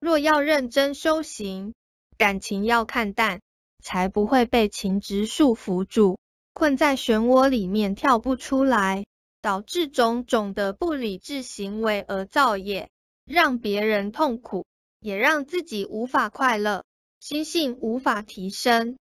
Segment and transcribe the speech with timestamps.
[0.00, 1.74] 若要认真修行，
[2.16, 3.42] 感情要看淡，
[3.84, 6.18] 才不会被情执束缚住，
[6.54, 9.04] 困在漩涡里面跳不出来，
[9.42, 12.88] 导致种种的不理智行为而造业，
[13.26, 14.64] 让别人痛苦，
[15.00, 16.84] 也让自己无法快乐，
[17.20, 18.96] 心性无法提升。